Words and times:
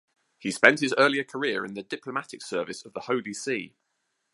He 0.39 0.49
spent 0.49 0.79
his 0.79 0.95
earlier 0.97 1.23
career 1.23 1.63
in 1.63 1.75
the 1.75 1.83
diplomatic 1.83 2.41
service 2.41 2.83
of 2.85 2.93
the 2.93 3.01
Holy 3.01 3.35
See. 3.35 3.75